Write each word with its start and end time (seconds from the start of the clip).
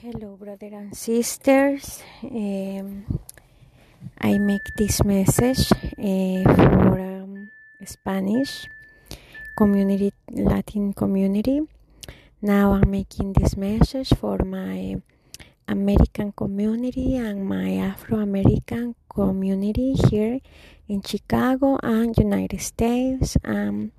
Hello, 0.00 0.32
brother 0.32 0.72
and 0.72 0.96
sisters. 0.96 2.00
Um, 2.24 3.04
I 4.16 4.38
make 4.38 4.64
this 4.74 5.04
message 5.04 5.70
uh, 5.76 6.40
for 6.56 6.96
um, 6.96 7.50
Spanish 7.84 8.64
community, 9.58 10.14
Latin 10.32 10.94
community. 10.94 11.60
Now 12.40 12.72
I'm 12.72 12.90
making 12.90 13.34
this 13.34 13.58
message 13.58 14.08
for 14.16 14.38
my 14.38 14.96
American 15.68 16.32
community 16.32 17.16
and 17.16 17.44
my 17.44 17.74
Afro 17.74 18.20
American 18.20 18.94
community 19.06 19.92
here 20.08 20.40
in 20.88 21.02
Chicago 21.02 21.76
and 21.82 22.16
United 22.16 22.62
States. 22.62 23.36
Um, 23.44 23.92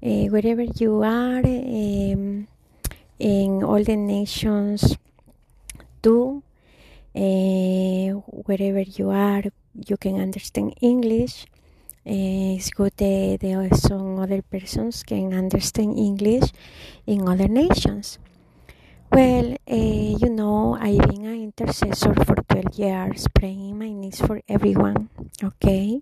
uh, 0.00 0.30
wherever 0.30 0.62
you 0.62 1.02
are, 1.02 1.42
um, 1.42 2.46
in 3.18 3.64
all 3.64 3.82
the 3.82 3.96
nations 3.96 4.96
do. 6.02 6.42
Uh, 7.14 8.18
wherever 8.46 8.80
you 8.80 9.10
are, 9.10 9.44
you 9.86 9.96
can 9.96 10.20
understand 10.20 10.74
English. 10.80 11.46
Uh, 12.04 12.58
it's 12.58 12.70
good 12.70 12.92
that 12.96 13.38
there 13.40 13.60
are 13.62 13.76
some 13.76 14.18
other 14.18 14.42
persons 14.42 15.02
can 15.02 15.32
understand 15.32 15.96
English 15.96 16.50
in 17.06 17.28
other 17.28 17.48
nations. 17.48 18.18
Well, 19.12 19.56
uh, 19.70 20.16
you 20.20 20.30
know, 20.30 20.76
I've 20.80 21.06
been 21.08 21.24
an 21.26 21.52
intercessor 21.52 22.14
for 22.24 22.36
12 22.48 22.74
years, 22.74 23.28
praying 23.34 23.78
my 23.78 23.92
needs 23.92 24.20
for 24.20 24.40
everyone, 24.48 25.10
okay? 25.44 26.00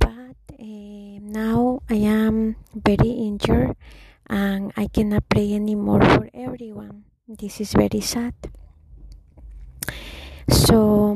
But 0.00 0.36
now 0.58 1.80
I 1.88 1.94
am 2.10 2.56
very 2.74 3.10
injured 3.10 3.76
and 4.28 4.72
I 4.76 4.88
cannot 4.88 5.28
pray 5.28 5.54
anymore 5.54 6.02
for 6.02 6.28
everyone. 6.34 7.09
This 7.30 7.60
is 7.60 7.72
very 7.78 8.00
sad. 8.00 8.34
So 10.50 11.14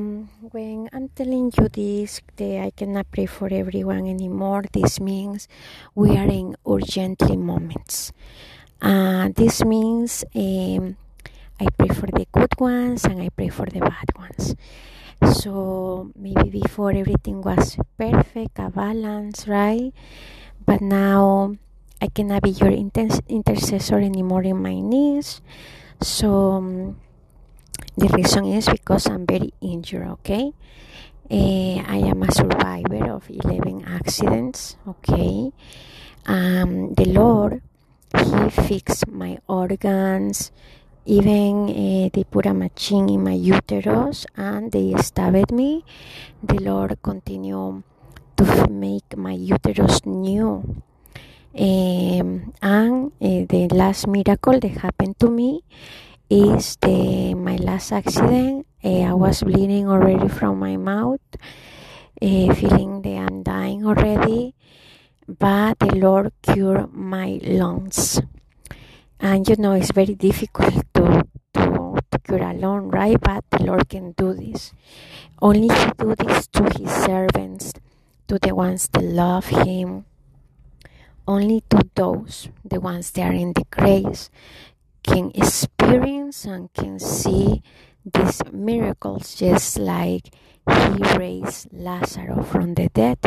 when 0.55 0.89
I'm 0.93 1.09
telling 1.11 1.51
you 1.59 1.67
this, 1.69 2.23
that 2.37 2.63
I 2.63 2.71
cannot 2.71 3.11
pray 3.11 3.27
for 3.27 3.49
everyone 3.51 4.07
anymore, 4.07 4.63
this 4.73 5.01
means 5.01 5.49
we 5.97 6.17
are 6.17 6.31
in 6.31 6.55
urgently 6.63 7.37
moments. 7.37 8.13
Uh, 8.81 9.31
this 9.35 9.65
means 9.65 10.23
um, 10.37 10.97
I 11.59 11.67
pray 11.77 11.89
for 11.89 12.07
the 12.07 12.27
good 12.31 12.55
ones 12.61 13.05
and 13.05 13.21
I 13.21 13.31
pray 13.31 13.49
for 13.49 13.67
the 13.67 13.81
bad 13.81 14.15
ones. 14.15 14.55
So 15.35 16.13
maybe 16.15 16.63
before 16.63 16.93
everything 16.93 17.43
was 17.43 17.77
perfect, 17.99 18.61
a 18.61 18.71
balance, 18.71 19.49
right? 19.49 19.93
But 20.65 20.81
now 20.81 21.57
I 22.01 22.07
cannot 22.07 22.43
be 22.43 22.51
your 22.51 22.71
inter- 22.71 23.19
intercessor 23.29 23.99
anymore 23.99 24.45
in 24.45 24.63
my 24.63 24.79
knees. 24.79 25.41
So 26.05 26.61
um, 26.61 27.01
the 27.97 28.09
reason 28.13 28.45
is 28.45 28.69
because 28.69 29.09
I'm 29.09 29.25
very 29.25 29.55
injured, 29.63 30.07
okay? 30.21 30.53
Uh, 31.33 31.81
I 31.81 31.97
am 32.05 32.23
a 32.23 32.31
survivor 32.31 33.09
of 33.09 33.25
11 33.31 33.89
accidents, 33.89 34.77
okay? 34.87 35.51
Um, 36.27 36.93
the 36.93 37.09
Lord, 37.09 37.63
He 38.13 38.51
fixed 38.51 39.09
my 39.09 39.39
organs. 39.49 40.53
Even 41.07 41.73
uh, 41.73 42.11
they 42.13 42.25
put 42.25 42.45
a 42.45 42.53
machine 42.53 43.09
in 43.09 43.25
my 43.25 43.33
uterus 43.33 44.27
and 44.37 44.73
they 44.73 44.93
stabbed 45.01 45.53
me. 45.53 45.87
The 46.43 46.61
Lord 46.61 47.01
continued 47.01 47.83
to 48.37 48.69
make 48.69 49.17
my 49.17 49.33
uterus 49.33 50.05
new. 50.05 50.83
Um, 51.55 52.53
and 52.63 53.13
uh, 53.23 53.47
the 53.47 53.69
last 53.71 54.09
miracle 54.09 54.59
that 54.59 54.83
happened 54.83 55.21
to 55.21 55.31
me 55.31 55.63
is 56.29 56.75
the 56.83 57.35
my 57.35 57.55
last 57.63 57.93
accident. 57.93 58.67
Uh, 58.83 59.07
I 59.07 59.15
was 59.15 59.45
bleeding 59.45 59.87
already 59.87 60.27
from 60.27 60.59
my 60.59 60.77
mouth, 60.77 61.23
uh, 62.21 62.55
feeling 62.59 63.03
that 63.03 63.31
I'm 63.31 63.45
dying 63.45 63.87
already, 63.87 64.55
but 65.29 65.79
the 65.79 65.95
Lord 65.95 66.33
cured 66.43 66.93
my 66.93 67.39
lungs. 67.45 68.21
And 69.21 69.47
you 69.49 69.55
know 69.55 69.79
it's 69.79 69.93
very 69.93 70.19
difficult 70.19 70.75
to 70.99 71.23
to, 71.55 71.99
to 72.11 72.19
cure 72.19 72.43
alone, 72.43 72.91
right? 72.91 73.21
But 73.21 73.47
the 73.51 73.63
Lord 73.63 73.89
can 73.89 74.11
do 74.19 74.35
this. 74.35 74.75
Only 75.41 75.71
He 75.71 75.87
do 75.97 76.19
this 76.19 76.49
to 76.59 76.67
His 76.75 76.91
servants, 76.91 77.73
to 78.27 78.41
the 78.43 78.57
ones 78.57 78.89
that 78.91 79.05
love 79.05 79.47
Him. 79.47 80.05
Only 81.27 81.63
to 81.71 81.89
those, 81.95 82.49
the 82.65 82.81
ones 82.81 83.11
that 83.13 83.31
are 83.31 83.33
in 83.33 83.53
the 83.55 83.65
grace, 83.71 84.31
can 85.03 85.31
experience 85.35 86.45
and 86.45 86.73
can 86.73 86.99
see 86.99 87.63
these 88.05 88.43
miracles 88.53 89.35
just 89.35 89.79
like 89.79 90.35
he 90.69 91.17
raised 91.17 91.69
Lazarus 91.73 92.49
from 92.49 92.75
the 92.75 92.89
dead. 92.89 93.19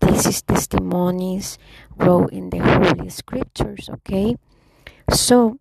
This 0.00 0.26
is 0.26 0.42
testimonies 0.42 1.58
wrote 1.96 2.32
in 2.32 2.50
the 2.50 2.58
Holy 2.58 3.08
Scriptures, 3.10 3.88
okay? 3.90 4.36
So, 5.10 5.58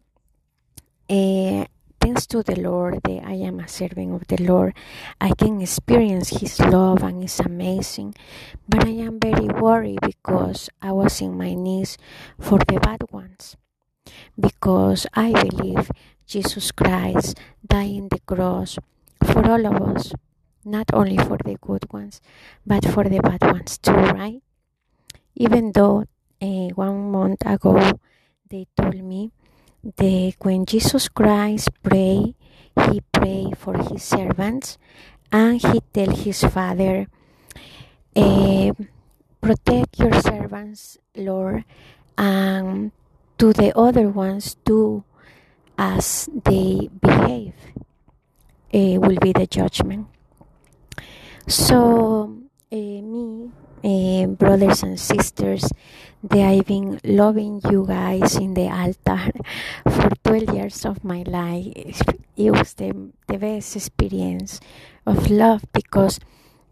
uh, 1.09 1.65
thanks 2.03 2.27
to 2.27 2.43
the 2.43 2.59
Lord, 2.59 2.99
that 3.03 3.23
I 3.23 3.39
am 3.47 3.61
a 3.61 3.67
servant 3.67 4.11
of 4.13 4.27
the 4.27 4.43
Lord, 4.43 4.75
I 5.21 5.31
can 5.31 5.61
experience 5.61 6.41
His 6.41 6.59
love 6.59 7.01
and 7.01 7.23
it's 7.23 7.39
amazing. 7.39 8.15
But 8.67 8.83
I 8.83 9.07
am 9.07 9.21
very 9.21 9.47
worried 9.47 10.01
because 10.01 10.69
I 10.81 10.91
was 10.91 11.21
in 11.21 11.37
my 11.37 11.53
knees 11.53 11.97
for 12.37 12.59
the 12.59 12.77
bad 12.83 13.07
ones 13.11 13.55
because 14.37 15.07
I 15.13 15.31
believe 15.31 15.89
Jesus 16.27 16.71
Christ 16.73 17.39
died 17.65 17.91
in 17.91 18.09
the 18.09 18.19
cross 18.19 18.77
for 19.23 19.47
all 19.47 19.65
of 19.65 19.95
us, 19.95 20.11
not 20.65 20.91
only 20.91 21.17
for 21.17 21.37
the 21.37 21.55
good 21.61 21.87
ones, 21.93 22.19
but 22.67 22.83
for 22.83 23.05
the 23.05 23.21
bad 23.23 23.41
ones 23.43 23.77
too, 23.77 23.93
right? 23.93 24.43
Even 25.35 25.71
though 25.71 26.03
uh, 26.41 26.67
one 26.75 27.11
month 27.11 27.45
ago 27.45 27.79
they 28.49 28.67
told 28.75 29.01
me 29.01 29.31
that 29.83 30.33
when 30.41 30.65
Jesus 30.65 31.09
Christ 31.09 31.69
prayed, 31.83 32.35
he 32.89 33.01
prayed 33.11 33.57
for 33.57 33.77
his 33.77 34.03
servants 34.03 34.77
and 35.31 35.61
he 35.61 35.81
tell 35.93 36.15
his 36.15 36.43
father, 36.43 37.07
uh, 38.15 38.71
protect 39.41 39.99
your 39.99 40.13
servants, 40.21 40.97
Lord, 41.15 41.65
and 42.17 42.91
to 43.37 43.51
the 43.53 43.77
other 43.77 44.09
ones 44.09 44.55
do 44.63 45.03
as 45.77 46.29
they 46.31 46.89
behave. 47.01 47.53
Uh, 48.73 48.97
will 48.97 49.17
be 49.21 49.31
the 49.33 49.45
judgment. 49.45 50.07
So 51.47 52.33
uh, 52.71 52.75
me 52.75 53.51
uh, 53.83 54.25
brothers 54.27 54.83
and 54.83 54.99
sisters 54.99 55.69
they 56.23 56.43
i've 56.43 56.65
been 56.65 56.99
loving 57.03 57.61
you 57.69 57.85
guys 57.85 58.35
in 58.35 58.53
the 58.53 58.67
altar 58.67 59.31
for 59.89 60.09
12 60.23 60.55
years 60.55 60.85
of 60.85 61.03
my 61.03 61.23
life 61.27 62.01
it 62.35 62.51
was 62.51 62.73
the, 62.75 62.93
the 63.27 63.37
best 63.37 63.75
experience 63.75 64.59
of 65.05 65.29
love 65.29 65.63
because 65.73 66.19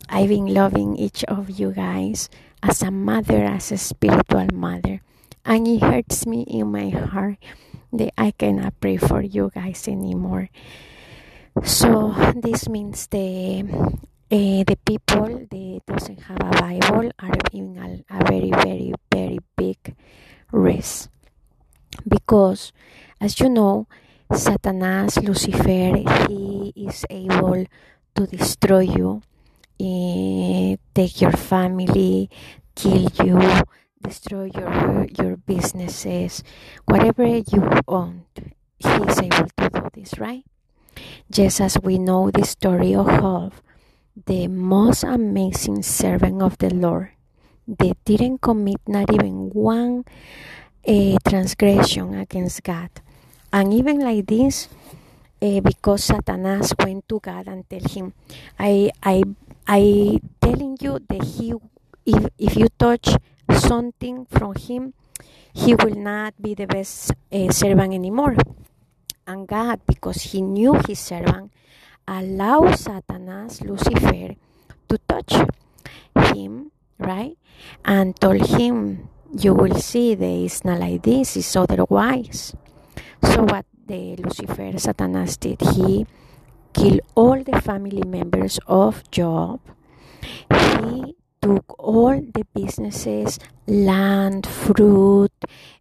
i've 0.10 0.30
been 0.30 0.54
loving 0.54 0.96
each 0.96 1.24
of 1.26 1.50
you 1.50 1.72
guys 1.72 2.30
as 2.64 2.82
a 2.82 2.92
mother 2.92 3.44
as 3.44 3.72
a 3.72 3.78
spiritual 3.78 4.48
mother 4.54 5.02
and 5.46 5.68
it 5.68 5.82
hurts 5.82 6.26
me 6.26 6.44
in 6.44 6.72
my 6.72 6.90
heart 6.90 7.38
that 7.94 8.14
I 8.18 8.32
cannot 8.32 8.80
pray 8.80 8.98
for 8.98 9.22
you 9.22 9.52
guys 9.54 9.88
anymore. 9.88 10.50
So 11.64 12.16
this 12.36 12.70
means 12.70 13.08
the 13.08 13.66
uh, 14.32 14.64
the 14.64 14.78
people 14.86 15.48
that 15.50 15.82
doesn't 15.86 16.22
have 16.24 16.40
a 16.40 16.62
Bible 16.62 17.12
are 17.20 17.40
in 17.52 17.78
a, 17.78 18.16
a 18.16 18.26
very 18.26 18.52
very 18.52 18.94
very 19.12 19.40
big 19.58 19.96
risk 20.52 21.10
because, 22.08 22.72
as 23.20 23.40
you 23.40 23.50
know, 23.50 23.88
Satanas 24.32 25.22
Lucifer 25.22 26.00
he 26.28 26.72
is 26.76 27.06
able 27.10 27.66
to 28.16 28.28
destroy 28.28 28.88
you, 28.88 29.22
uh, 29.80 30.78
take 30.96 31.22
your 31.22 31.34
family, 31.34 32.30
kill 32.76 33.08
you 33.24 33.40
destroy 34.02 34.50
your 34.56 35.06
your 35.20 35.38
businesses, 35.38 36.44
whatever 36.86 37.26
you 37.26 37.70
own. 37.88 38.26
He 38.80 38.90
is 38.90 39.20
able 39.22 39.48
to 39.58 39.70
do 39.70 39.90
this, 39.94 40.18
right? 40.18 40.44
Just 41.30 41.62
as 41.62 41.78
we 41.82 41.98
know 42.00 42.32
the 42.32 42.46
story 42.46 42.96
of 42.96 43.08
Job, 43.08 43.54
the 44.16 44.48
most 44.48 45.04
amazing 45.04 45.84
servant 45.84 46.42
of 46.42 46.58
the 46.58 46.74
Lord, 46.74 47.10
they 47.68 47.94
didn't 48.06 48.42
commit 48.42 48.82
not 48.88 49.12
even 49.14 49.50
one 49.52 50.04
uh, 50.88 51.18
transgression 51.28 52.16
against 52.16 52.64
God, 52.64 52.90
and 53.54 53.74
even 53.74 54.00
like 54.00 54.28
this. 54.28 54.68
Uh, 55.42 55.60
because 55.60 56.06
Satanas 56.08 56.78
went 56.86 57.10
to 57.10 57.20
God 57.20 57.48
and 57.48 57.68
tell 57.68 57.82
him, 57.82 58.14
I, 58.60 58.92
I, 59.02 59.24
I 59.66 60.20
telling 60.40 60.78
you 60.80 61.00
that 61.10 61.24
he, 61.24 61.56
if, 62.06 62.30
if 62.38 62.56
you 62.56 62.68
touch 62.78 63.10
something 63.50 64.28
from 64.30 64.54
him, 64.54 64.94
he 65.52 65.74
will 65.74 65.96
not 65.96 66.40
be 66.40 66.54
the 66.54 66.68
best 66.68 67.14
uh, 67.32 67.52
servant 67.52 67.92
anymore. 67.92 68.36
And 69.26 69.48
God, 69.48 69.82
because 69.88 70.22
he 70.22 70.44
knew 70.44 70.76
his 70.88 71.00
servant, 71.00 71.52
allowed 72.08 72.76
Satanas, 72.78 73.62
Lucifer, 73.62 74.36
to 74.90 74.98
touch 75.08 75.34
him, 76.36 76.72
right? 77.00 77.38
And 77.86 78.16
told 78.20 78.46
him, 78.48 79.10
You 79.34 79.54
will 79.54 79.76
see 79.80 80.16
that 80.16 80.26
it's 80.26 80.66
not 80.66 80.80
like 80.80 81.04
this, 81.04 81.38
it's 81.38 81.56
otherwise. 81.56 82.54
So, 83.24 83.44
what 83.44 83.66
the 83.86 84.16
Lucifer, 84.18 84.74
Satanas 84.76 85.40
did, 85.40 85.62
he 85.76 86.06
killed 86.74 87.02
all 87.16 87.44
the 87.44 87.62
family 87.62 88.04
members 88.06 88.60
of 88.68 89.10
Job. 89.12 89.60
He 90.50 91.16
took 91.42 91.66
all 91.80 92.20
the 92.20 92.46
businesses, 92.54 93.40
land, 93.68 94.46
fruit, 94.46 95.34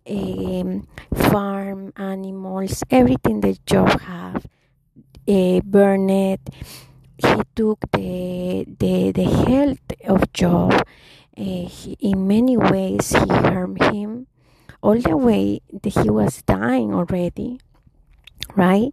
um, 0.09 0.87
farm, 1.15 1.93
animals, 1.97 2.83
everything 2.91 3.41
that 3.41 3.65
Job 3.67 4.01
had, 4.01 4.45
uh, 5.31 5.61
burned. 5.63 6.39
He 7.19 7.43
took 7.55 7.81
the, 7.93 8.65
the, 8.79 9.13
the 9.13 9.25
health 9.25 9.93
of 10.07 10.33
Job. 10.33 10.73
Uh, 11.37 11.69
he, 11.69 11.97
in 12.01 12.27
many 12.27 12.57
ways, 12.57 13.13
he 13.13 13.29
harmed 13.29 13.83
him 13.83 14.27
all 14.83 14.99
the 14.99 15.17
way 15.17 15.61
that 15.73 15.93
he 16.03 16.11
was 16.11 16.43
dying 16.43 16.95
already, 16.95 17.61
right? 18.57 18.93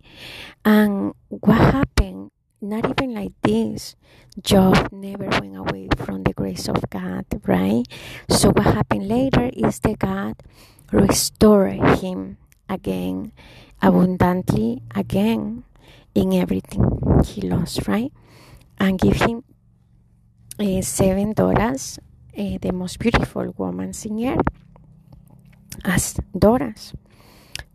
And 0.63 1.13
what 1.29 1.59
happened? 1.59 2.31
Not 2.59 2.89
even 2.89 3.13
like 3.13 3.33
this. 3.43 3.95
Job 4.41 4.91
never 4.91 5.29
went 5.29 5.55
away 5.55 5.89
from 5.95 6.23
the 6.23 6.33
grace 6.33 6.67
of 6.67 6.89
God, 6.89 7.25
right? 7.45 7.85
So 8.29 8.49
what 8.49 8.65
happened 8.65 9.07
later 9.07 9.49
is 9.53 9.79
that 9.81 9.99
God 9.99 10.35
restored 10.91 11.79
him 11.99 12.37
again, 12.67 13.31
abundantly 13.81 14.81
again 14.95 15.63
in 16.17 16.33
everything 16.33 16.81
he 17.23 17.41
lost, 17.41 17.87
right? 17.87 18.11
And 18.79 18.97
give 18.97 19.21
him 19.21 19.43
uh, 20.59 20.81
seven 20.81 21.33
daughters, 21.33 21.99
uh, 22.33 22.57
the 22.59 22.71
most 22.73 22.97
beautiful 22.97 23.53
woman 23.57 23.93
in 24.03 24.25
earth, 24.25 24.47
as 25.85 26.17
daughters 26.37 26.93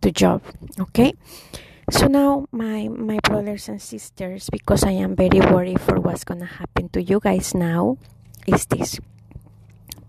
to 0.03 0.11
Job, 0.11 0.43
okay? 0.79 1.15
So 1.91 2.07
now, 2.07 2.47
my 2.51 2.89
my 2.89 3.19
brothers 3.23 3.69
and 3.69 3.79
sisters, 3.83 4.51
because 4.51 4.83
I 4.83 4.99
am 4.99 5.15
very 5.15 5.39
worried 5.39 5.81
for 5.81 6.01
what's 6.01 6.25
gonna 6.25 6.51
happen 6.59 6.89
to 6.91 7.03
you 7.03 7.21
guys 7.23 7.55
now, 7.55 7.99
is 8.47 8.67
this. 8.67 8.99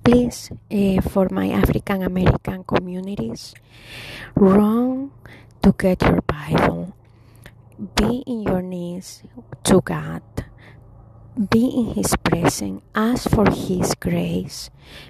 Please, 0.03 0.49
uh, 0.71 1.01
for 1.01 1.29
my 1.29 1.49
African 1.49 2.01
American 2.01 2.63
communities, 2.65 3.53
run 4.35 5.11
to 5.61 5.73
get 5.77 6.01
your 6.01 6.21
Bible. 6.25 6.93
Be 7.83 8.23
in 8.25 8.43
your 8.43 8.61
knees 8.61 9.23
to 9.65 9.81
God. 9.81 10.21
Be 11.35 11.67
in 11.67 11.93
His 11.95 12.15
presence. 12.23 12.81
Ask 12.95 13.29
for 13.29 13.49
His 13.49 13.93
grace. 13.99 14.69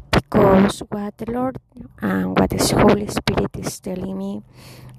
Because 0.10 0.80
what 0.90 1.18
the 1.18 1.30
Lord 1.30 1.58
and 2.02 2.34
what 2.40 2.50
the 2.50 2.58
Holy 2.74 3.06
Spirit 3.08 3.56
is 3.58 3.80
telling 3.80 4.18
me 4.18 4.42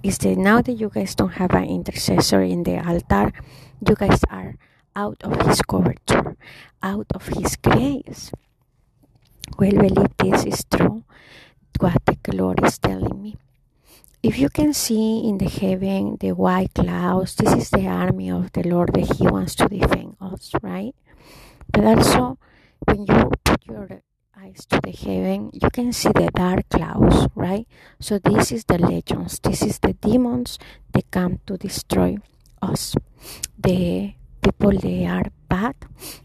is 0.04 0.18
that 0.18 0.36
now 0.36 0.62
that 0.62 0.72
you 0.72 0.88
guys 0.88 1.14
don't 1.16 1.40
have 1.40 1.50
an 1.50 1.64
intercessor 1.64 2.42
in 2.42 2.62
the 2.62 2.78
altar, 2.78 3.32
you 3.80 3.94
guys 3.96 4.20
are 4.30 4.54
out 4.94 5.18
of 5.24 5.34
his 5.46 5.62
coverture, 5.62 6.36
out 6.82 7.06
of 7.14 7.26
his 7.28 7.56
grace. 7.56 8.30
Well, 9.58 9.70
believe 9.72 10.14
this 10.18 10.44
is 10.44 10.64
true, 10.70 11.02
what 11.80 11.98
the 12.06 12.36
Lord 12.36 12.62
is 12.62 12.78
telling 12.78 13.20
me. 13.22 13.36
If 14.22 14.38
you 14.38 14.48
can 14.48 14.72
see 14.72 15.28
in 15.28 15.36
the 15.38 15.48
heaven 15.48 16.16
the 16.18 16.32
white 16.32 16.72
clouds, 16.74 17.34
this 17.36 17.52
is 17.52 17.70
the 17.70 17.86
army 17.86 18.30
of 18.30 18.52
the 18.52 18.62
Lord 18.62 18.94
that 18.94 19.16
He 19.16 19.26
wants 19.26 19.54
to 19.56 19.68
defend 19.68 20.16
us, 20.20 20.52
right? 20.62 20.94
But 21.70 21.84
also, 21.84 22.38
when 22.86 23.04
you 23.04 23.30
put 23.44 23.66
your 23.66 24.00
eyes 24.36 24.64
to 24.70 24.80
the 24.80 24.92
heaven, 24.92 25.50
you 25.52 25.68
can 25.70 25.92
see 25.92 26.08
the 26.08 26.30
dark 26.34 26.68
clouds, 26.70 27.28
right? 27.34 27.68
So 28.00 28.18
this 28.18 28.50
is 28.50 28.64
the 28.64 28.78
legends. 28.78 29.40
This 29.40 29.62
is 29.62 29.78
the 29.80 29.92
demons 29.92 30.58
that 30.92 31.10
come 31.10 31.40
to 31.46 31.56
destroy 31.56 32.16
us. 32.62 32.94
The 33.58 34.14
people 34.42 34.72
they 34.78 35.06
are 35.06 35.24
bad, 35.48 35.76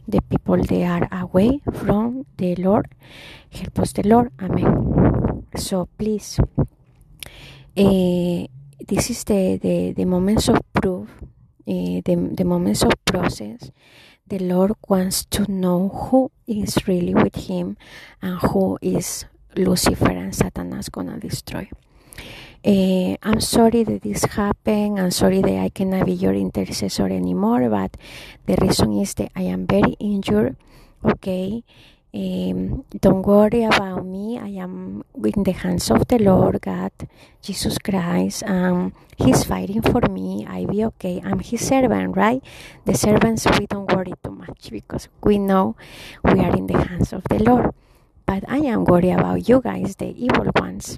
the 0.07 0.21
people 0.21 0.63
they 0.63 0.85
are 0.85 1.07
away 1.11 1.61
from 1.73 2.25
the 2.37 2.55
Lord. 2.55 2.87
Help 3.51 3.79
us 3.79 3.93
the 3.93 4.03
Lord. 4.07 4.31
Amen. 4.39 5.45
So 5.55 5.87
please, 5.97 6.39
uh, 7.77 8.47
this 8.87 9.09
is 9.09 9.23
the, 9.23 9.59
the, 9.61 9.93
the 9.93 10.05
moments 10.05 10.47
of 10.49 10.59
proof, 10.73 11.09
uh, 11.67 12.01
the, 12.05 12.31
the 12.35 12.43
moments 12.45 12.83
of 12.83 12.93
process 13.05 13.71
the 14.29 14.39
Lord 14.39 14.73
wants 14.87 15.25
to 15.25 15.51
know 15.51 15.89
who 15.89 16.31
is 16.45 16.77
really 16.87 17.15
with 17.15 17.49
him 17.49 17.77
and 18.21 18.37
who 18.37 18.77
is 18.81 19.25
Lucifer 19.55 20.11
and 20.11 20.33
Satanas 20.33 20.91
gonna 20.91 21.17
destroy. 21.19 21.67
Uh, 22.63 23.17
I'm 23.23 23.41
sorry 23.41 23.83
that 23.83 24.03
this 24.03 24.23
happened. 24.25 24.99
I'm 24.99 25.11
sorry 25.11 25.41
that 25.41 25.57
I 25.57 25.69
cannot 25.69 26.05
be 26.05 26.13
your 26.13 26.33
intercessor 26.33 27.07
anymore, 27.07 27.69
but 27.69 27.97
the 28.45 28.57
reason 28.61 28.93
is 29.01 29.15
that 29.15 29.31
I 29.35 29.43
am 29.49 29.65
very 29.65 29.97
injured. 29.99 30.55
Okay, 31.03 31.63
um, 32.13 32.85
don't 32.99 33.21
worry 33.21 33.63
about 33.63 34.05
me. 34.05 34.39
I 34.39 34.49
am 34.61 35.03
in 35.13 35.43
the 35.43 35.51
hands 35.51 35.91
of 35.91 36.07
the 36.07 36.17
Lord 36.17 36.59
God, 36.61 36.91
Jesus 37.41 37.77
Christ. 37.77 38.43
Um, 38.49 38.93
he's 39.17 39.43
fighting 39.43 39.81
for 39.83 40.01
me. 40.09 40.45
I'll 40.49 40.65
be 40.65 40.83
okay. 40.85 41.21
I'm 41.23 41.39
His 41.39 41.67
servant, 41.67 42.17
right? 42.17 42.41
The 42.85 42.95
servants 42.95 43.45
we 43.59 43.67
don't 43.67 43.91
worry 43.93 44.13
too 44.23 44.31
much 44.31 44.71
because 44.71 45.07
we 45.23 45.37
know 45.37 45.75
we 46.23 46.39
are 46.41 46.55
in 46.55 46.65
the 46.65 46.81
hands 46.81 47.13
of 47.13 47.23
the 47.29 47.43
Lord. 47.43 47.75
But 48.25 48.43
I 48.47 48.57
am 48.57 48.85
worried 48.85 49.13
about 49.13 49.47
you 49.47 49.61
guys, 49.61 49.95
the 49.97 50.09
evil 50.09 50.49
ones, 50.55 50.97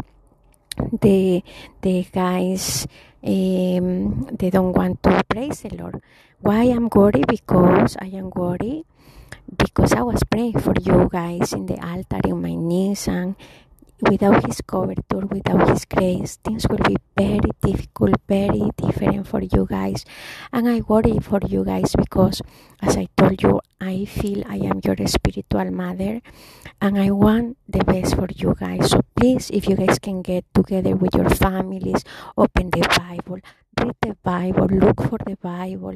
the 1.01 1.43
the 1.81 2.07
guys. 2.11 2.87
Um, 3.23 4.31
they 4.39 4.49
don't 4.49 4.73
want 4.73 5.03
to 5.03 5.21
praise 5.27 5.61
the 5.61 5.75
Lord. 5.75 6.01
Why 6.39 6.63
I'm 6.71 6.89
worried? 6.89 7.27
Because 7.27 7.97
I 7.99 8.07
am 8.15 8.31
worried 8.31 8.85
because 9.57 9.93
I 9.93 10.01
was 10.01 10.23
praying 10.23 10.59
for 10.59 10.73
you 10.81 11.09
guys 11.11 11.53
in 11.53 11.65
the 11.65 11.79
altar 11.85 12.21
in 12.23 12.41
my 12.41 12.55
knees 12.55 13.07
and 13.07 13.35
without 14.01 14.45
his 14.45 14.61
coverture, 14.61 15.25
without 15.29 15.69
his 15.69 15.85
grace, 15.85 16.37
things 16.43 16.67
will 16.67 16.77
be 16.77 16.97
very 17.15 17.39
difficult, 17.61 18.15
very 18.27 18.69
different 18.77 19.27
for 19.27 19.41
you 19.41 19.67
guys. 19.69 20.05
And 20.51 20.67
I 20.67 20.81
worry 20.81 21.19
for 21.19 21.39
you 21.47 21.63
guys 21.63 21.95
because 21.95 22.41
as 22.81 22.97
I 22.97 23.07
told 23.15 23.41
you, 23.41 23.61
I 23.79 24.05
feel 24.05 24.43
I 24.47 24.57
am 24.57 24.81
your 24.83 24.95
spiritual 25.07 25.71
mother 25.71 26.21
and 26.81 26.99
I 26.99 27.11
want 27.11 27.57
the 27.69 27.83
best 27.83 28.15
for 28.15 28.27
you 28.33 28.55
guys. 28.59 28.89
So 28.89 29.01
please, 29.15 29.49
if 29.51 29.67
you 29.67 29.75
guys 29.75 29.99
can 29.99 30.21
get 30.21 30.45
together 30.53 30.95
with 30.95 31.13
your 31.15 31.29
families, 31.29 32.03
open 32.37 32.71
the 32.71 32.81
Bible, 32.97 33.39
read 33.79 33.95
the 34.01 34.17
Bible, 34.23 34.67
look 34.67 35.01
for 35.01 35.19
the 35.25 35.37
Bible, 35.37 35.95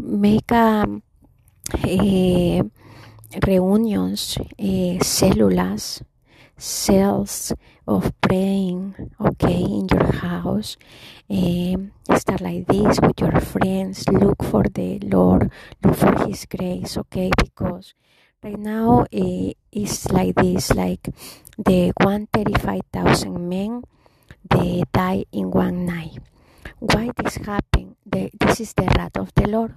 make 0.00 0.50
a, 0.52 1.02
a 1.84 2.62
reunions, 3.46 4.38
eh, 4.58 4.98
células, 5.02 6.02
cells 6.56 7.54
of 7.86 8.12
praying, 8.20 8.94
okay, 9.18 9.62
in 9.62 9.88
your 9.88 10.12
house. 10.12 10.76
Eh, 11.28 11.74
start 12.16 12.40
like 12.40 12.66
this 12.66 13.00
with 13.00 13.20
your 13.20 13.40
friends. 13.40 14.08
Look 14.08 14.42
for 14.44 14.64
the 14.64 14.98
Lord, 15.00 15.50
look 15.82 15.96
for 15.96 16.26
His 16.26 16.46
grace, 16.46 16.96
okay, 16.98 17.30
because 17.36 17.94
right 18.42 18.58
now 18.58 19.06
eh, 19.12 19.52
it's 19.72 20.10
like 20.10 20.34
this 20.34 20.72
like 20.74 21.08
the 21.58 21.92
135,000 22.00 23.48
men 23.48 23.82
they 24.48 24.82
die 24.92 25.24
in 25.32 25.50
one 25.50 25.86
night. 25.86 26.18
Why 26.78 27.10
this 27.16 27.36
happen? 27.36 27.96
The, 28.06 28.30
this 28.38 28.60
is 28.60 28.72
the 28.72 28.84
wrath 28.84 29.16
of 29.16 29.34
the 29.34 29.48
Lord. 29.48 29.74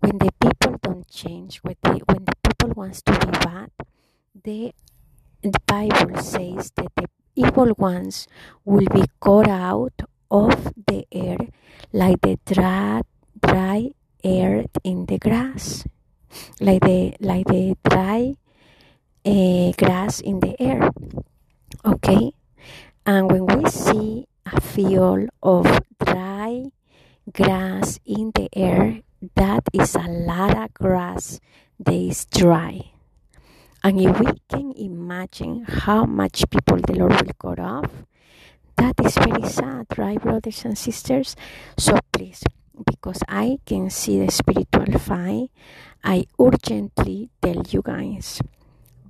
When 0.00 0.18
the 0.18 0.30
people 0.40 0.76
don't 0.82 1.08
change, 1.10 1.58
when, 1.58 1.76
they, 1.82 2.00
when 2.06 2.24
the 2.24 2.34
people 2.44 2.70
wants 2.74 3.02
to 3.02 3.12
be 3.12 3.30
bad, 3.32 3.70
the, 4.44 4.72
the 5.42 5.58
Bible 5.66 6.20
says 6.22 6.72
that 6.76 6.92
the 6.96 7.06
evil 7.34 7.72
ones 7.78 8.26
will 8.64 8.86
be 8.86 9.04
cut 9.20 9.48
out 9.48 9.92
of 10.30 10.72
the 10.86 11.06
air 11.12 11.38
like 11.92 12.20
the 12.22 12.38
dry, 12.44 13.02
dry 13.40 13.90
earth 14.24 14.76
in 14.82 15.06
the 15.06 15.18
grass, 15.18 15.84
like 16.60 16.82
the 16.82 17.14
like 17.20 17.46
the 17.46 17.76
dry 17.88 18.34
uh, 19.24 19.72
grass 19.78 20.20
in 20.20 20.40
the 20.40 20.56
air. 20.60 20.90
Okay, 21.84 22.32
and 23.04 23.30
when 23.30 23.46
we 23.46 23.70
see 23.70 24.26
a 24.44 24.60
field 24.60 25.28
of 25.42 25.80
dry 26.04 26.70
grass 27.32 28.00
in 28.04 28.32
the 28.34 28.48
air, 28.52 29.02
that 29.34 29.64
is 29.72 29.94
a 29.94 30.08
lot 30.08 30.56
of 30.56 30.74
grass 30.74 31.40
that 31.80 31.94
is 31.94 32.24
dry. 32.26 32.92
And 33.82 34.00
if 34.00 34.18
we 34.18 34.26
can 34.48 34.72
imagine 34.72 35.64
how 35.64 36.04
much 36.04 36.44
people 36.50 36.78
the 36.78 36.94
Lord 36.94 37.12
will 37.12 37.34
cut 37.38 37.60
off, 37.60 37.90
that 38.76 38.94
is 39.04 39.14
very 39.16 39.48
sad, 39.48 39.86
right, 39.96 40.20
brothers 40.20 40.64
and 40.64 40.76
sisters? 40.76 41.36
So 41.78 41.98
please, 42.12 42.42
because 42.84 43.22
I 43.28 43.58
can 43.64 43.90
see 43.90 44.24
the 44.24 44.30
spiritual 44.30 44.98
fight, 44.98 45.50
I 46.04 46.26
urgently 46.38 47.30
tell 47.40 47.62
you 47.68 47.82
guys 47.82 48.40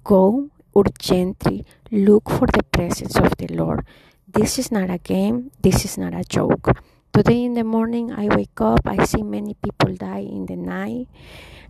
go 0.04 0.50
urgently 0.76 1.64
look 1.90 2.30
for 2.30 2.46
the 2.46 2.62
presence 2.62 3.16
of 3.16 3.36
the 3.38 3.48
Lord. 3.48 3.84
This 4.28 4.58
is 4.58 4.70
not 4.70 4.90
a 4.90 4.98
game, 4.98 5.50
this 5.62 5.84
is 5.84 5.98
not 5.98 6.14
a 6.14 6.22
joke. 6.22 6.68
Today 7.16 7.48
in 7.48 7.54
the 7.54 7.64
morning, 7.64 8.12
I 8.12 8.28
wake 8.28 8.60
up, 8.60 8.84
I 8.84 9.06
see 9.06 9.22
many 9.22 9.54
people 9.54 9.96
die 9.96 10.28
in 10.28 10.44
the 10.44 10.54
night, 10.54 11.08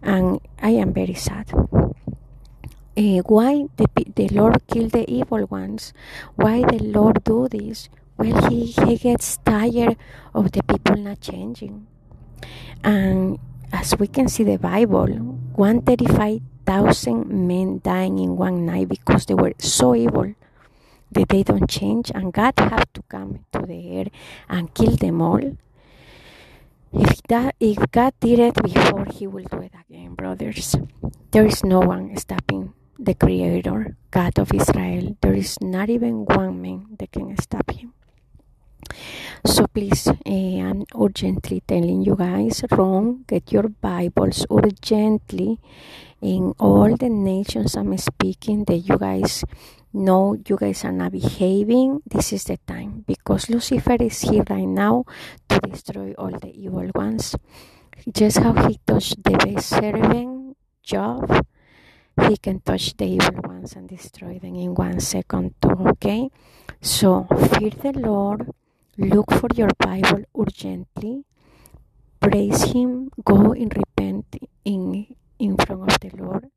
and 0.02 0.40
I 0.60 0.70
am 0.70 0.92
very 0.92 1.14
sad. 1.14 1.54
Uh, 1.54 3.22
why 3.30 3.66
the, 3.76 3.86
the 4.16 4.26
Lord 4.34 4.66
kill 4.66 4.88
the 4.88 5.08
evil 5.08 5.46
ones? 5.46 5.92
Why 6.34 6.62
the 6.62 6.82
Lord 6.82 7.22
do 7.22 7.46
this? 7.46 7.88
Well, 8.18 8.50
he, 8.50 8.74
he 8.74 8.98
gets 8.98 9.36
tired 9.36 9.96
of 10.34 10.50
the 10.50 10.64
people 10.64 10.96
not 10.96 11.20
changing. 11.20 11.86
And 12.82 13.38
as 13.72 13.96
we 14.00 14.08
can 14.08 14.26
see 14.26 14.42
the 14.42 14.58
Bible, 14.58 15.06
135,000 15.06 17.46
men 17.46 17.80
dying 17.84 18.18
in 18.18 18.36
one 18.36 18.66
night 18.66 18.88
because 18.88 19.26
they 19.26 19.34
were 19.34 19.52
so 19.60 19.94
evil 19.94 20.34
that 21.12 21.28
they 21.28 21.42
don't 21.42 21.68
change 21.68 22.10
and 22.14 22.32
God 22.32 22.54
have 22.58 22.92
to 22.94 23.02
come 23.08 23.44
to 23.52 23.60
the 23.60 24.00
earth 24.00 24.12
and 24.48 24.72
kill 24.74 24.96
them 24.96 25.22
all. 25.22 25.56
If 26.92 27.22
that 27.28 27.56
if 27.60 27.78
God 27.90 28.14
did 28.20 28.38
it 28.38 28.54
before 28.62 29.04
he 29.12 29.26
will 29.26 29.44
do 29.44 29.58
it 29.58 29.72
again, 29.74 30.14
brothers. 30.14 30.74
There 31.30 31.44
is 31.46 31.64
no 31.64 31.80
one 31.80 32.16
stopping 32.16 32.72
the 32.98 33.14
creator, 33.14 33.96
God 34.10 34.38
of 34.38 34.52
Israel. 34.54 35.16
There 35.20 35.34
is 35.34 35.60
not 35.60 35.90
even 35.90 36.24
one 36.24 36.62
man 36.62 36.96
that 36.98 37.12
can 37.12 37.36
stop 37.36 37.70
him. 37.70 37.92
So 39.44 39.66
please, 39.66 40.08
uh, 40.08 40.14
I'm 40.24 40.84
urgently 40.98 41.62
telling 41.66 42.02
you 42.02 42.16
guys, 42.16 42.64
wrong, 42.70 43.24
get 43.26 43.52
your 43.52 43.68
Bibles 43.68 44.46
urgently 44.50 45.60
in 46.22 46.54
all 46.58 46.96
the 46.96 47.10
nations 47.10 47.76
I'm 47.76 47.96
speaking 47.98 48.64
that 48.64 48.78
you 48.78 48.96
guys 48.96 49.44
know 49.92 50.36
you 50.46 50.56
guys 50.56 50.84
are 50.84 50.92
not 50.92 51.12
behaving. 51.12 52.02
This 52.06 52.32
is 52.32 52.44
the 52.44 52.58
time 52.66 53.04
because 53.06 53.48
Lucifer 53.48 53.96
is 54.00 54.20
here 54.20 54.44
right 54.48 54.68
now 54.68 55.04
to 55.48 55.60
destroy 55.60 56.14
all 56.18 56.30
the 56.30 56.52
evil 56.52 56.90
ones. 56.94 57.34
Just 58.12 58.38
how 58.38 58.52
he 58.68 58.78
touched 58.86 59.22
the 59.24 59.32
best 59.32 59.68
servant 59.68 60.56
Job, 60.82 61.44
he 62.28 62.36
can 62.36 62.60
touch 62.60 62.96
the 62.96 63.06
evil 63.06 63.40
ones 63.42 63.74
and 63.74 63.88
destroy 63.88 64.38
them 64.38 64.54
in 64.54 64.74
one 64.74 65.00
second 65.00 65.54
too, 65.60 65.76
okay? 65.98 66.30
So 66.80 67.24
fear 67.24 67.70
the 67.70 67.92
Lord 67.98 68.54
Look 68.98 69.30
for 69.30 69.48
your 69.54 69.68
Bible 69.78 70.24
urgently. 70.34 71.26
Praise 72.18 72.72
Him. 72.72 73.10
Go 73.22 73.52
and 73.52 73.70
repent 73.76 74.24
in, 74.64 75.14
in 75.38 75.56
front 75.58 75.92
of 75.92 76.00
the 76.00 76.16
Lord. 76.16 76.48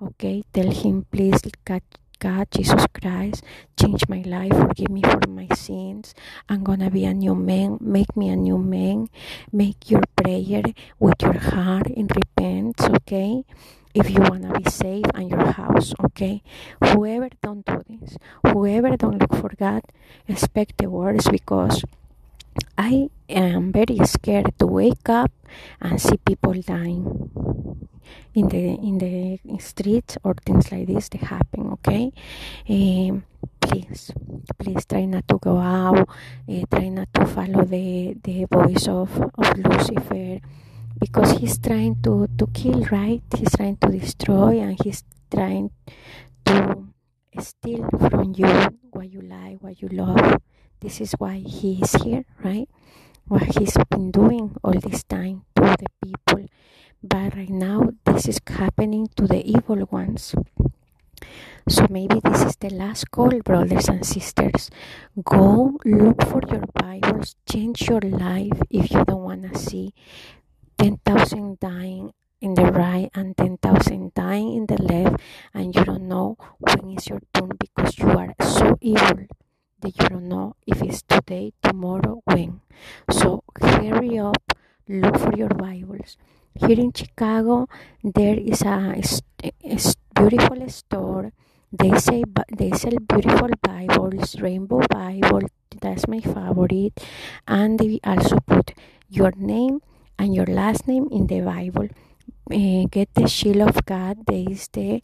Okay? 0.00 0.42
Tell 0.54 0.70
Him, 0.70 1.04
please, 1.10 1.42
God, 1.66 1.82
God, 2.22 2.46
Jesus 2.54 2.86
Christ, 2.94 3.42
change 3.74 4.06
my 4.06 4.22
life. 4.22 4.54
Forgive 4.54 4.90
me 4.90 5.02
for 5.02 5.26
my 5.26 5.48
sins. 5.56 6.14
I'm 6.48 6.62
gonna 6.62 6.88
be 6.88 7.04
a 7.04 7.12
new 7.12 7.34
man. 7.34 7.78
Make 7.80 8.16
me 8.16 8.28
a 8.28 8.36
new 8.36 8.58
man. 8.58 9.08
Make 9.50 9.90
your 9.90 10.02
prayer 10.14 10.62
with 11.00 11.20
your 11.20 11.34
heart 11.34 11.88
and 11.88 12.06
repent. 12.14 12.78
Okay? 13.02 13.42
if 13.92 14.08
you 14.08 14.20
want 14.20 14.40
to 14.40 14.58
be 14.58 14.70
safe 14.70 15.04
and 15.14 15.28
your 15.28 15.52
house 15.52 15.92
okay 16.02 16.42
whoever 16.82 17.28
don't 17.42 17.66
do 17.66 17.82
this 17.90 18.16
whoever 18.46 18.96
don't 18.96 19.18
look 19.18 19.36
for 19.36 19.50
god 19.58 19.82
expect 20.26 20.78
the 20.78 20.88
worst 20.88 21.30
because 21.30 21.84
i 22.78 23.08
am 23.28 23.72
very 23.72 23.98
scared 24.04 24.52
to 24.58 24.66
wake 24.66 25.08
up 25.08 25.32
and 25.80 26.00
see 26.00 26.16
people 26.24 26.52
dying 26.52 27.04
in 28.34 28.48
the 28.48 28.64
in 28.88 28.98
the 28.98 29.38
streets 29.58 30.16
or 30.24 30.34
things 30.46 30.72
like 30.72 30.86
this 30.86 31.08
that 31.08 31.22
happen 31.22 31.70
okay 31.72 32.12
um, 32.68 33.24
please 33.60 34.10
please 34.58 34.84
try 34.86 35.04
not 35.04 35.26
to 35.28 35.38
go 35.38 35.58
out 35.58 36.08
uh, 36.48 36.62
try 36.70 36.88
not 36.88 37.08
to 37.12 37.26
follow 37.26 37.64
the 37.64 38.16
the 38.22 38.44
voice 38.50 38.88
of 38.88 39.10
of 39.38 39.58
lucifer 39.58 40.40
because 41.02 41.32
he's 41.38 41.58
trying 41.58 42.00
to, 42.02 42.28
to 42.38 42.46
kill, 42.54 42.84
right? 42.92 43.22
He's 43.36 43.50
trying 43.56 43.76
to 43.78 43.88
destroy 43.88 44.60
and 44.60 44.78
he's 44.84 45.02
trying 45.34 45.70
to 46.44 46.76
steal 47.40 47.88
from 47.98 48.34
you 48.36 48.46
what 48.92 49.10
you 49.10 49.22
like, 49.22 49.58
what 49.62 49.82
you 49.82 49.88
love. 49.88 50.38
This 50.82 51.00
is 51.00 51.12
why 51.12 51.38
he 51.38 51.78
is 51.80 51.94
here, 52.02 52.24
right? 52.42 52.68
What 53.28 53.54
he's 53.54 53.78
been 53.88 54.10
doing 54.10 54.56
all 54.64 54.74
this 54.74 55.04
time 55.04 55.44
to 55.54 55.62
the 55.78 55.86
people. 56.02 56.50
But 57.00 57.36
right 57.36 57.54
now, 57.54 57.90
this 58.04 58.26
is 58.26 58.40
happening 58.44 59.06
to 59.14 59.28
the 59.28 59.46
evil 59.46 59.86
ones. 59.92 60.34
So 61.68 61.86
maybe 61.88 62.18
this 62.24 62.42
is 62.42 62.56
the 62.56 62.70
last 62.70 63.12
call, 63.12 63.30
brothers 63.44 63.88
and 63.88 64.04
sisters. 64.04 64.70
Go 65.22 65.78
look 65.84 66.20
for 66.26 66.42
your 66.50 66.66
Bibles, 66.74 67.36
change 67.48 67.86
your 67.88 68.00
life 68.00 68.58
if 68.68 68.90
you 68.90 69.04
don't 69.04 69.22
want 69.22 69.52
to 69.52 69.56
see 69.56 69.94
10,000 70.78 71.60
dying 71.60 72.10
in 72.40 72.54
the 72.54 72.66
right 72.74 73.08
and 73.14 73.36
10,000 73.36 74.14
dying 74.14 74.56
in 74.56 74.66
the 74.66 74.82
left, 74.82 75.22
and 75.54 75.76
you 75.76 75.84
don't 75.84 76.08
know 76.08 76.36
when 76.58 76.98
is 76.98 77.06
your 77.06 77.22
turn 77.32 77.50
because 77.54 77.96
you 77.98 78.10
are 78.10 78.34
so 78.42 78.76
evil 78.80 79.30
that 79.82 79.96
you 80.00 80.08
don't 80.08 80.28
know 80.28 80.56
if 80.66 80.82
it's 80.82 81.02
today, 81.02 81.52
tomorrow, 81.62 82.22
when. 82.24 82.60
So 83.10 83.44
hurry 83.60 84.18
up, 84.18 84.52
look 84.88 85.18
for 85.18 85.36
your 85.36 85.48
Bibles. 85.50 86.16
Here 86.54 86.78
in 86.78 86.92
Chicago, 86.92 87.68
there 88.02 88.38
is 88.38 88.62
a, 88.62 89.02
a 89.44 89.78
beautiful 90.14 90.68
store. 90.68 91.32
They 91.72 91.98
say 91.98 92.24
they 92.56 92.70
sell 92.72 92.98
beautiful 93.08 93.48
Bibles, 93.62 94.38
Rainbow 94.40 94.82
Bible. 94.90 95.40
That's 95.80 96.06
my 96.06 96.20
favorite, 96.20 97.00
and 97.48 97.78
they 97.78 97.98
also 98.04 98.38
put 98.46 98.74
your 99.08 99.32
name 99.36 99.80
and 100.18 100.34
your 100.34 100.46
last 100.46 100.86
name 100.86 101.08
in 101.10 101.26
the 101.26 101.40
Bible. 101.40 101.88
Uh, 102.50 102.84
get 102.90 103.08
the 103.14 103.26
shield 103.26 103.62
of 103.68 103.84
God. 103.86 104.26
There 104.26 104.44
is 104.50 104.68
the 104.72 105.00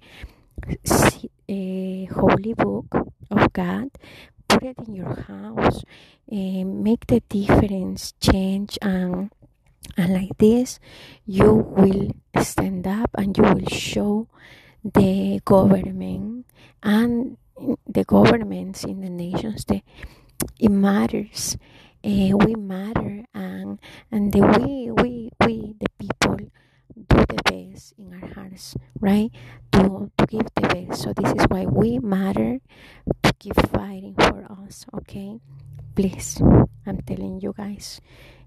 uh, 1.48 2.14
holy 2.14 2.54
book 2.54 2.86
of 3.30 3.52
God. 3.52 3.88
Put 4.48 4.62
it 4.62 4.76
in 4.86 4.94
your 4.94 5.14
house. 5.22 5.82
and 6.30 6.82
make 6.82 7.06
the 7.06 7.20
difference. 7.28 8.12
Change 8.20 8.78
and 8.82 9.30
and 9.96 10.12
like 10.14 10.36
this, 10.38 10.78
you 11.26 11.52
will 11.54 12.10
stand 12.42 12.86
up 12.86 13.10
and 13.16 13.36
you 13.36 13.42
will 13.44 13.68
show 13.68 14.28
the 14.84 15.40
government 15.44 16.46
and 16.82 17.36
the 17.86 18.04
governments 18.04 18.84
in 18.84 19.00
the 19.00 19.10
nations 19.10 19.64
that 19.66 19.82
it 20.58 20.70
matters 20.70 21.56
uh, 22.04 22.36
we 22.44 22.54
matter 22.54 23.24
and 23.34 23.78
and 24.12 24.32
the 24.32 24.40
we 24.40 24.90
we 25.02 25.30
we 25.44 25.74
the 25.80 25.88
people 25.98 26.36
do 26.38 27.16
the 27.28 27.42
best 27.44 27.94
in 27.98 28.14
our 28.14 28.28
hearts 28.34 28.76
right 29.00 29.30
to 29.72 30.10
to 30.16 30.26
give 30.26 30.46
the 30.54 30.62
best 30.62 31.02
so 31.02 31.12
this 31.12 31.32
is 31.32 31.44
why 31.48 31.64
we 31.66 31.98
matter 31.98 32.60
keep 33.38 33.54
fighting 33.72 34.14
for 34.14 34.46
us 34.62 34.86
okay 34.94 35.38
please 35.94 36.40
i'm 36.86 37.00
telling 37.02 37.40
you 37.40 37.54
guys 37.56 38.00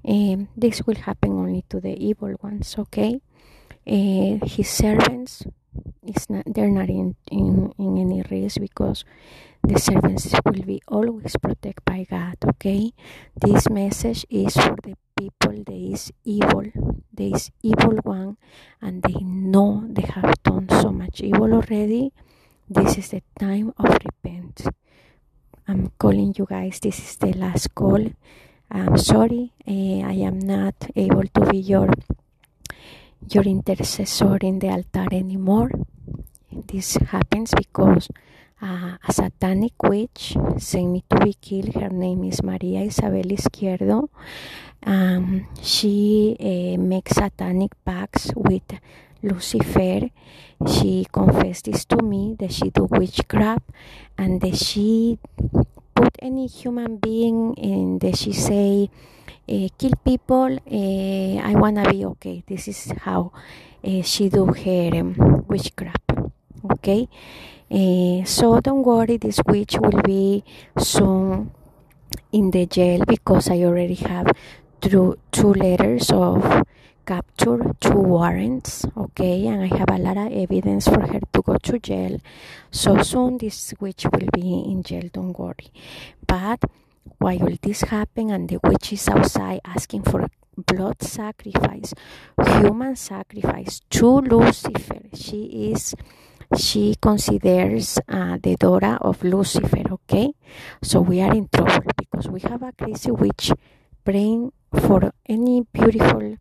um, 0.07 0.48
this 0.57 0.81
will 0.86 0.95
happen 0.95 1.31
only 1.31 1.63
to 1.69 1.79
the 1.79 1.95
evil 1.98 2.36
ones 2.41 2.75
okay 2.77 3.21
uh, 3.88 4.38
his 4.45 4.69
servants 4.69 5.43
is 6.03 6.29
not 6.29 6.43
they're 6.45 6.69
not 6.69 6.89
in, 6.89 7.15
in 7.31 7.71
in 7.77 7.98
any 7.98 8.24
risk 8.29 8.60
because 8.60 9.05
the 9.63 9.79
servants 9.79 10.33
will 10.45 10.63
be 10.63 10.81
always 10.88 11.36
protected 11.38 11.86
by 11.86 12.05
God, 12.10 12.36
okay? 12.43 12.93
This 13.36 13.69
message 13.69 14.25
is 14.29 14.55
for 14.55 14.75
the 14.81 14.95
people 15.15 15.63
that 15.63 15.93
is 15.93 16.12
evil. 16.25 16.65
There 17.13 17.36
is 17.36 17.51
evil 17.62 17.98
one 18.01 18.38
and 18.81 19.03
they 19.03 19.21
know 19.21 19.86
they 19.88 20.01
have 20.01 20.33
done 20.41 20.67
so 20.69 20.89
much 20.91 21.21
evil 21.21 21.53
already. 21.53 22.12
This 22.67 22.98
is 22.98 23.10
the 23.10 23.21
time 23.38 23.74
of 23.77 23.98
repent. 24.03 24.65
I'm 25.71 25.87
calling 25.97 26.35
you 26.37 26.43
guys. 26.43 26.81
This 26.83 26.99
is 26.99 27.15
the 27.15 27.31
last 27.31 27.73
call. 27.73 28.03
I'm 28.69 28.97
sorry. 28.97 29.53
Uh, 29.65 30.03
I 30.03 30.19
am 30.27 30.37
not 30.39 30.75
able 30.97 31.23
to 31.23 31.41
be 31.47 31.59
your 31.59 31.87
your 33.31 33.45
intercessor 33.47 34.35
in 34.43 34.59
the 34.59 34.67
altar 34.67 35.07
anymore. 35.15 35.71
This 36.51 36.97
happens 36.97 37.53
because 37.55 38.09
uh, 38.61 38.99
a 38.99 39.13
satanic 39.13 39.79
witch 39.81 40.35
sent 40.57 40.91
me 40.91 41.05
to 41.09 41.23
be 41.23 41.39
killed. 41.39 41.73
Her 41.75 41.87
name 41.87 42.25
is 42.25 42.43
Maria 42.43 42.81
Isabel 42.81 43.31
Izquierdo. 43.31 44.09
Um, 44.83 45.47
she 45.63 46.35
uh, 46.35 46.81
makes 46.83 47.15
satanic 47.15 47.71
pacts 47.85 48.29
with 48.35 48.75
Lucifer. 49.23 50.09
She 50.67 51.07
confessed 51.11 51.65
this 51.65 51.85
to 51.85 51.97
me 51.97 52.35
that 52.39 52.51
she 52.51 52.69
do 52.69 52.85
witchcraft 52.85 53.65
and 54.17 54.41
that 54.41 54.55
she 54.55 55.17
put 55.95 56.15
any 56.21 56.47
human 56.47 56.97
being 56.97 57.53
in 57.55 57.99
the 57.99 58.15
she 58.15 58.33
say 58.33 58.89
uh, 59.49 59.67
kill 59.77 59.93
people 60.03 60.49
uh, 60.57 61.35
i 61.49 61.53
wanna 61.55 61.85
be 61.91 62.05
okay 62.05 62.43
this 62.47 62.67
is 62.67 62.91
how 63.05 63.31
uh, 63.83 64.01
she 64.01 64.29
do 64.29 64.45
her 64.47 64.89
um, 64.97 65.45
witchcraft 65.47 66.09
okay 66.71 67.07
so 68.25 68.59
don't 68.59 68.83
worry 68.83 69.17
this 69.17 69.39
witch 69.45 69.77
will 69.79 70.01
be 70.01 70.43
soon 70.77 71.51
in 72.31 72.51
the 72.51 72.65
jail 72.65 73.03
because 73.07 73.49
i 73.49 73.57
already 73.61 73.95
have 73.95 74.27
two, 74.81 75.17
two 75.31 75.53
letters 75.53 76.11
of 76.11 76.63
capture 77.05 77.74
two 77.79 78.00
warrants 78.00 78.86
okay 78.96 79.48
and 79.48 79.63
i 79.63 79.77
have 79.77 79.89
a 79.89 79.98
lot 79.98 80.17
of 80.17 80.31
evidence 80.31 80.88
for 80.88 81.01
her 81.01 81.20
to 81.34 81.41
go 81.41 81.58
to 81.58 81.79
jail. 81.79 82.20
So 82.72 83.01
soon 83.03 83.38
this 83.38 83.74
witch 83.79 84.05
will 84.05 84.29
be 84.34 84.63
in 84.72 84.84
jail 84.84 85.10
don't 85.12 85.38
worry. 85.38 85.72
But 86.25 86.63
while 87.17 87.58
this 87.62 87.81
happen 87.81 88.29
and 88.29 88.50
the 88.50 88.60
witch 88.63 88.93
is 88.93 89.08
outside 89.10 89.62
asking 89.65 90.03
for 90.03 90.27
blood 90.58 91.01
sacrifice 91.01 91.93
human 92.46 92.96
sacrifice 92.96 93.81
to 93.89 94.20
lucifer. 94.22 95.01
She 95.13 95.72
is 95.72 95.96
she 96.58 96.96
considers 97.01 97.98
uh, 98.10 98.38
the 98.41 98.55
daughter 98.58 98.98
of 99.01 99.24
lucifer 99.24 99.84
okay? 99.91 100.34
So 100.84 101.01
we 101.01 101.22
are 101.22 101.34
in 101.34 101.48
trouble 101.48 101.91
because 101.98 102.27
we 102.27 102.41
have 102.41 102.62
a 102.62 102.74
crazy 102.74 103.12
witch 103.12 103.51
praying 104.03 104.51
for 104.74 105.13
any 105.27 105.65
beautiful 105.72 106.38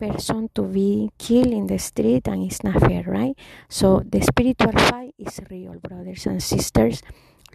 person 0.00 0.48
to 0.56 0.62
be 0.62 1.10
killed 1.18 1.52
in 1.52 1.66
the 1.68 1.78
street 1.78 2.26
and 2.26 2.42
it's 2.42 2.64
not 2.64 2.80
fair, 2.80 3.04
right? 3.06 3.36
So 3.68 4.00
the 4.00 4.22
spiritual 4.22 4.72
fight 4.88 5.14
is 5.18 5.38
real, 5.50 5.76
brothers 5.78 6.24
and 6.24 6.42
sisters. 6.42 7.02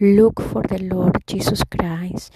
Look 0.00 0.40
for 0.40 0.62
the 0.62 0.78
Lord 0.78 1.18
Jesus 1.26 1.62
Christ. 1.66 2.32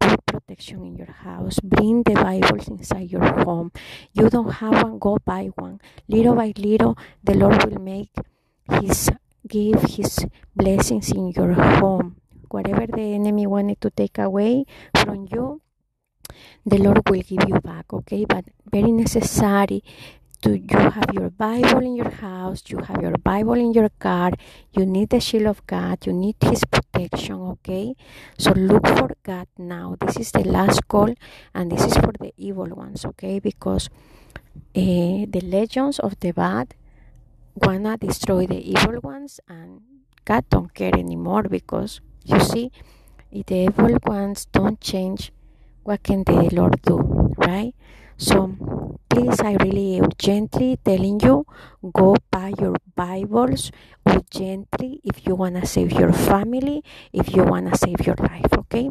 Put 0.00 0.26
protection 0.26 0.82
in 0.82 0.96
your 0.96 1.14
house. 1.22 1.60
Bring 1.62 2.02
the 2.02 2.14
Bibles 2.14 2.66
inside 2.68 3.10
your 3.10 3.24
home. 3.44 3.70
You 4.12 4.28
don't 4.28 4.58
have 4.58 4.82
one, 4.82 4.98
go 4.98 5.18
buy 5.24 5.46
one. 5.54 5.80
Little 6.08 6.34
by 6.34 6.52
little, 6.56 6.98
the 7.22 7.34
Lord 7.34 7.64
will 7.64 7.80
make 7.80 8.10
His 8.82 9.08
give 9.46 9.82
His 9.82 10.26
blessings 10.56 11.12
in 11.12 11.30
your 11.30 11.52
home. 11.52 12.16
Whatever 12.50 12.86
the 12.86 13.14
enemy 13.14 13.46
wanted 13.46 13.80
to 13.82 13.90
take 13.90 14.18
away 14.18 14.64
from 14.96 15.28
you, 15.30 15.60
the 16.64 16.78
Lord 16.78 17.08
will 17.08 17.22
give 17.22 17.48
you 17.48 17.60
back, 17.60 17.92
okay? 17.92 18.24
But 18.24 18.44
very 18.70 18.92
necessary 18.92 19.82
to 20.42 20.58
you 20.58 20.78
have 20.78 21.08
your 21.14 21.30
Bible 21.30 21.80
in 21.80 21.96
your 21.96 22.10
house, 22.10 22.62
you 22.68 22.78
have 22.78 23.00
your 23.00 23.16
Bible 23.16 23.54
in 23.54 23.72
your 23.72 23.88
car, 23.98 24.32
you 24.72 24.84
need 24.84 25.08
the 25.08 25.20
shield 25.20 25.46
of 25.46 25.66
God, 25.66 26.06
you 26.06 26.12
need 26.12 26.36
His 26.40 26.62
protection, 26.64 27.36
okay? 27.56 27.94
So 28.38 28.52
look 28.52 28.86
for 28.86 29.16
God 29.22 29.48
now. 29.56 29.96
This 29.98 30.18
is 30.18 30.32
the 30.32 30.44
last 30.44 30.86
call, 30.86 31.14
and 31.54 31.72
this 31.72 31.84
is 31.84 31.96
for 31.96 32.12
the 32.20 32.32
evil 32.36 32.68
ones, 32.68 33.04
okay? 33.06 33.38
Because 33.38 33.88
uh, 34.76 35.24
the 35.28 35.40
legends 35.42 35.98
of 35.98 36.20
the 36.20 36.32
bad 36.32 36.74
wanna 37.54 37.96
destroy 37.96 38.46
the 38.46 38.60
evil 38.60 39.00
ones, 39.02 39.40
and 39.48 39.80
God 40.26 40.44
don't 40.50 40.74
care 40.74 40.94
anymore 40.94 41.44
because 41.44 42.00
you 42.24 42.40
see, 42.40 42.70
if 43.30 43.46
the 43.46 43.64
evil 43.68 43.96
ones 44.06 44.46
don't 44.52 44.80
change 44.80 45.32
what 45.84 46.02
can 46.02 46.24
the 46.24 46.48
Lord 46.52 46.80
do, 46.82 46.98
right? 47.38 47.74
So 48.16 48.56
please, 49.08 49.40
I 49.40 49.54
really 49.60 50.00
urgently 50.00 50.78
telling 50.84 51.20
you, 51.20 51.46
go 51.92 52.16
buy 52.30 52.52
your 52.58 52.76
Bibles 52.94 53.70
urgently 54.06 55.00
if 55.04 55.26
you 55.26 55.34
wanna 55.34 55.66
save 55.66 55.92
your 55.92 56.12
family, 56.12 56.82
if 57.12 57.34
you 57.34 57.42
wanna 57.44 57.76
save 57.76 58.06
your 58.06 58.16
life, 58.16 58.52
okay? 58.58 58.90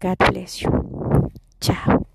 God 0.00 0.18
bless 0.18 0.62
you. 0.62 1.30
Ciao. 1.60 2.07